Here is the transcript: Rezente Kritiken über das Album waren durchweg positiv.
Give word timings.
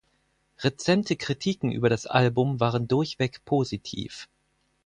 Rezente 0.57 1.15
Kritiken 1.15 1.71
über 1.71 1.87
das 1.87 2.07
Album 2.07 2.59
waren 2.59 2.87
durchweg 2.87 3.45
positiv. 3.45 4.27